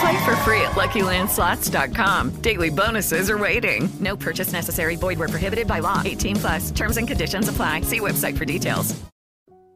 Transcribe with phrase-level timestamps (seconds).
[0.00, 2.40] Play for free at LuckyLandSlots.com.
[2.42, 3.88] Daily bonuses are waiting.
[4.00, 4.96] No purchase necessary.
[4.96, 6.02] Void where prohibited by law.
[6.04, 6.70] 18 plus.
[6.70, 7.82] Terms and conditions apply.
[7.82, 8.94] See website for details.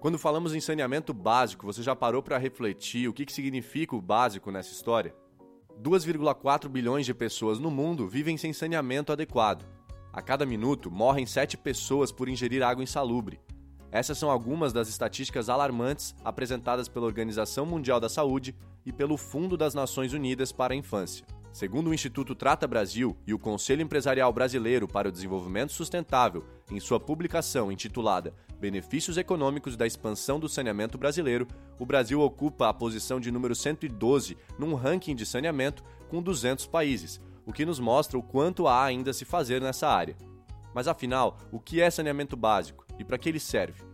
[0.00, 4.00] Quando falamos em saneamento básico, você já parou para refletir o que, que significa o
[4.00, 5.14] básico nessa história?
[5.82, 9.66] 2,4 bilhões de pessoas no mundo vivem sem saneamento adequado.
[10.10, 13.38] A cada minuto, morrem 7 pessoas por ingerir água insalubre.
[13.92, 19.56] Essas são algumas das estatísticas alarmantes apresentadas pela Organização Mundial da Saúde e pelo Fundo
[19.56, 21.24] das Nações Unidas para a Infância.
[21.52, 26.78] Segundo o Instituto Trata Brasil e o Conselho Empresarial Brasileiro para o Desenvolvimento Sustentável, em
[26.78, 33.18] sua publicação intitulada Benefícios Econômicos da Expansão do Saneamento Brasileiro, o Brasil ocupa a posição
[33.18, 38.22] de número 112 num ranking de saneamento com 200 países, o que nos mostra o
[38.22, 40.16] quanto há ainda a se fazer nessa área.
[40.72, 43.89] Mas afinal, o que é saneamento básico e para que ele serve?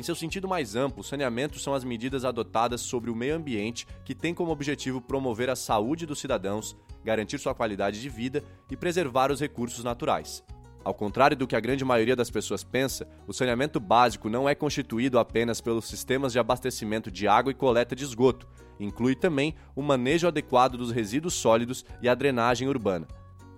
[0.00, 4.14] Em seu sentido mais amplo, saneamento são as medidas adotadas sobre o meio ambiente que
[4.14, 9.30] têm como objetivo promover a saúde dos cidadãos, garantir sua qualidade de vida e preservar
[9.30, 10.42] os recursos naturais.
[10.82, 14.54] Ao contrário do que a grande maioria das pessoas pensa, o saneamento básico não é
[14.54, 18.48] constituído apenas pelos sistemas de abastecimento de água e coleta de esgoto,
[18.80, 23.06] inclui também o manejo adequado dos resíduos sólidos e a drenagem urbana.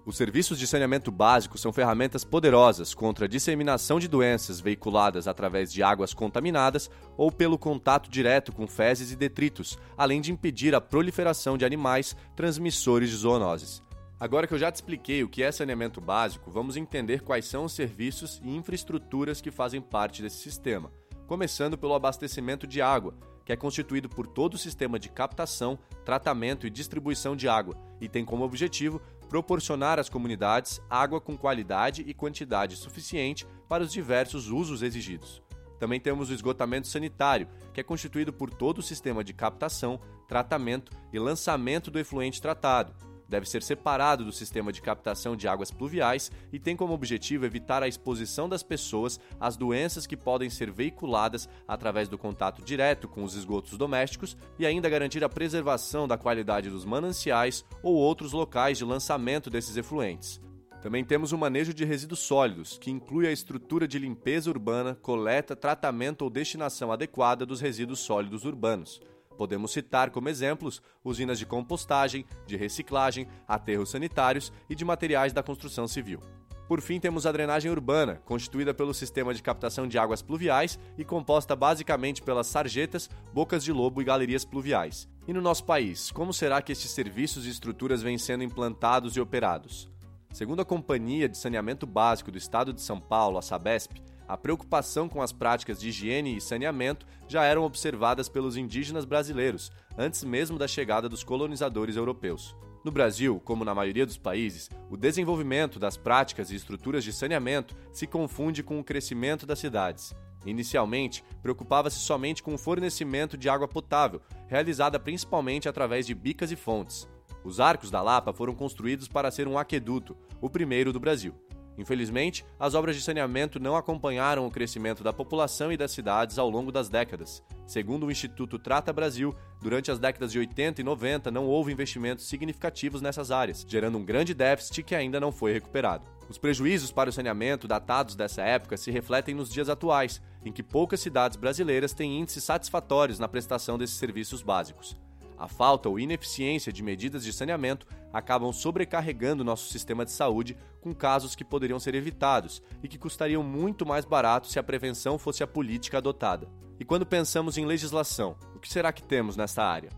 [0.04, 5.72] Os serviços de saneamento básico são ferramentas poderosas contra a disseminação de doenças veiculadas através
[5.72, 10.80] de águas contaminadas ou pelo contato direto com fezes e detritos, além de impedir a
[10.80, 13.80] proliferação de animais transmissores de zoonoses.
[14.18, 17.64] Agora que eu já te expliquei o que é saneamento básico, vamos entender quais são
[17.64, 20.90] os serviços e infraestruturas que fazem parte desse sistema,
[21.28, 23.14] começando pelo abastecimento de água,
[23.44, 28.08] que é constituído por todo o sistema de captação, tratamento e distribuição de água e
[28.08, 29.00] tem como objetivo
[29.32, 35.43] proporcionar às comunidades água com qualidade e quantidade suficiente para os diversos usos exigidos.
[35.81, 39.98] Também temos o esgotamento sanitário, que é constituído por todo o sistema de captação,
[40.28, 42.93] tratamento e lançamento do efluente tratado,
[43.32, 47.82] deve ser separado do sistema de captação de águas pluviais e tem como objetivo evitar
[47.82, 53.25] a exposição das pessoas às doenças que podem ser veiculadas através do contato direto com
[53.25, 58.76] os esgotos domésticos e ainda garantir a preservação da qualidade dos mananciais ou outros locais
[58.76, 60.38] de lançamento desses efluentes.
[60.82, 65.56] Também temos o manejo de resíduos sólidos, que inclui a estrutura de limpeza urbana, coleta,
[65.56, 69.00] tratamento ou destinação adequada dos resíduos sólidos urbanos.
[69.37, 75.43] Podemos citar como exemplos usinas de compostagem, de reciclagem, aterros sanitários e de materiais da
[75.43, 76.20] construção civil.
[76.69, 81.04] Por fim, temos a drenagem urbana, constituída pelo sistema de captação de águas pluviais e
[81.04, 85.09] composta basicamente pelas sarjetas, bocas de lobo e galerias pluviais.
[85.28, 89.20] E no nosso país, como será que estes serviços e estruturas vêm sendo implantados e
[89.20, 89.91] operados?
[90.32, 93.93] Segundo a Companhia de Saneamento Básico do Estado de São Paulo, a Sabesp,
[94.32, 99.70] a preocupação com as práticas de higiene e saneamento já eram observadas pelos indígenas brasileiros,
[99.98, 102.56] antes mesmo da chegada dos colonizadores europeus.
[102.82, 107.76] No Brasil, como na maioria dos países, o desenvolvimento das práticas e estruturas de saneamento
[107.93, 110.15] se confunde com o crescimento das cidades.
[110.47, 116.56] Inicialmente, preocupava-se somente com o fornecimento de água potável, realizada principalmente através de bicas e
[116.56, 117.06] fontes.
[117.44, 121.34] Os arcos da Lapa foram construídos para ser um aqueduto, o primeiro do Brasil.
[121.78, 126.50] Infelizmente, as obras de saneamento não acompanharam o crescimento da população e das cidades ao
[126.50, 127.43] longo das décadas.
[127.67, 132.26] Segundo o Instituto Trata Brasil, durante as décadas de 80 e 90 não houve investimentos
[132.26, 136.05] significativos nessas áreas, gerando um grande déficit que ainda não foi recuperado.
[136.29, 140.62] Os prejuízos para o saneamento datados dessa época se refletem nos dias atuais, em que
[140.62, 144.96] poucas cidades brasileiras têm índices satisfatórios na prestação desses serviços básicos.
[145.43, 150.94] A falta ou ineficiência de medidas de saneamento acabam sobrecarregando nosso sistema de saúde com
[150.94, 155.43] casos que poderiam ser evitados e que custariam muito mais barato se a prevenção fosse
[155.43, 156.49] a política adotada.
[156.79, 159.91] E quando pensamos em legislação, o que será que temos nesta área?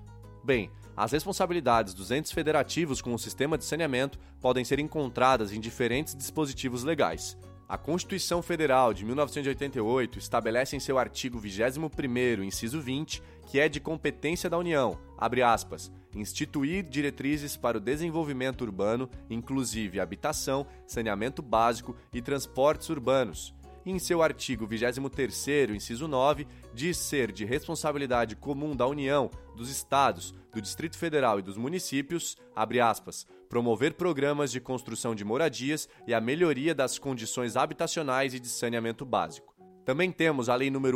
[0.43, 5.61] Bem, as responsabilidades dos entes federativos com o sistema de saneamento podem ser encontradas em
[5.61, 7.37] diferentes dispositivos legais.
[7.67, 13.81] A Constituição Federal de 1988 estabelece em seu artigo 21º, inciso 20, que é de
[13.81, 21.97] competência da União, abre aspas, instituir diretrizes para o desenvolvimento urbano, inclusive habitação, saneamento básico
[22.13, 23.55] e transportes urbanos.
[23.87, 29.71] E em seu artigo 23º, inciso 9, diz ser de responsabilidade comum da União, dos
[29.71, 35.89] Estados, do Distrito Federal e dos municípios, abre aspas, promover programas de construção de moradias
[36.07, 39.54] e a melhoria das condições habitacionais e de saneamento básico.
[39.85, 40.93] Também temos a Lei nº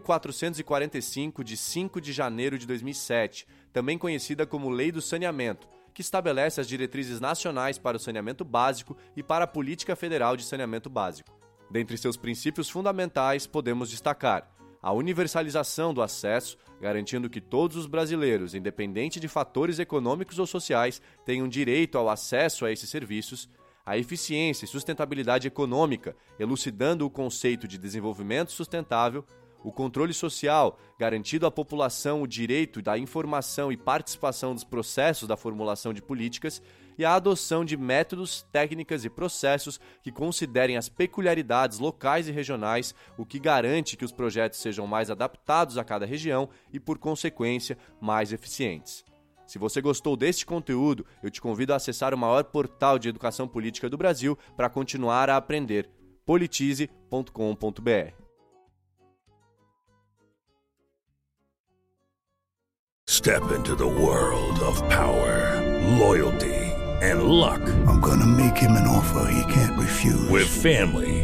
[0.00, 6.60] 11.445, de 5 de janeiro de 2007, também conhecida como Lei do Saneamento, que estabelece
[6.60, 11.38] as diretrizes nacionais para o saneamento básico e para a Política Federal de Saneamento Básico.
[11.70, 14.50] Dentre seus princípios fundamentais, podemos destacar
[14.82, 21.00] a universalização do acesso, garantindo que todos os brasileiros, independente de fatores econômicos ou sociais,
[21.24, 23.48] tenham direito ao acesso a esses serviços,
[23.84, 29.24] a eficiência e sustentabilidade econômica, elucidando o conceito de desenvolvimento sustentável,
[29.64, 35.38] o controle social, garantindo à população o direito da informação e participação dos processos da
[35.38, 36.62] formulação de políticas,
[36.96, 42.94] e a adoção de métodos, técnicas e processos que considerem as peculiaridades locais e regionais,
[43.16, 47.76] o que garante que os projetos sejam mais adaptados a cada região e, por consequência,
[48.00, 49.04] mais eficientes.
[49.46, 53.46] Se você gostou deste conteúdo, eu te convido a acessar o maior portal de educação
[53.46, 55.88] política do Brasil para continuar a aprender
[56.24, 58.24] politize.com.br.
[63.06, 65.60] Step into the world of power,
[65.98, 66.54] loyalty,
[67.00, 67.60] and luck.
[67.86, 70.28] I'm gonna make him an offer he can't refuse.
[70.30, 71.23] With family,